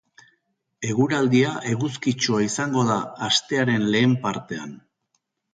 [0.93, 2.97] Eguraldia eguzkitsua izango da
[3.29, 4.77] astearen lehen partean.